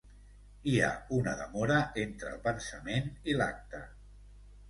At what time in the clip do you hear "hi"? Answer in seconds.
0.69-0.77